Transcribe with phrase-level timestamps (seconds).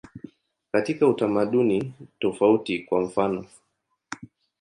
[0.71, 3.59] Katika utamaduni tofauti, kwa mfanof.